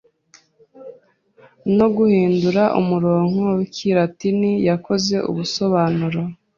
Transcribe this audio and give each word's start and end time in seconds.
no 1.77 1.87
guhindura 1.95 2.63
umurongo 2.79 3.41
wikilatini 3.57 4.51
yakoze 4.67 5.15
ubusobanuro 5.29 6.21